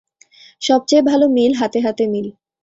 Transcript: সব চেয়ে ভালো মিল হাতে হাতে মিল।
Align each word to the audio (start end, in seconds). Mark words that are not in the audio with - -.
সব 0.61 0.81
চেয়ে 0.89 1.03
ভালো 1.09 1.25
মিল 1.35 1.51
হাতে 1.59 1.79
হাতে 1.85 2.03
মিল। 2.13 2.27